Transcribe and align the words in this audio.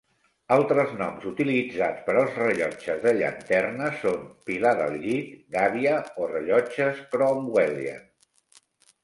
Altres 0.53 0.93
noms 1.01 1.25
utilitzats 1.31 1.99
per 2.07 2.15
als 2.21 2.39
rellotges 2.41 3.03
de 3.03 3.13
llanterna 3.17 3.91
són 4.05 4.25
"pilar 4.49 4.73
del 4.81 4.97
llit", 5.05 5.37
"gàbia" 5.59 5.95
o 6.25 6.33
rellotges 6.33 7.05
"Cromwellian". 7.15 8.05